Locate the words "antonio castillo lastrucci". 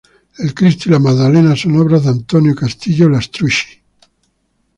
2.09-3.83